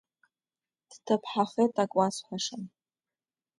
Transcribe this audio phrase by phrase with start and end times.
[0.89, 2.63] Дҭыԥҳахеит, ак уасҳәашан.